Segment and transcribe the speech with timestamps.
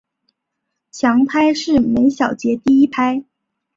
[0.91, 3.23] 强拍是每小节第一拍。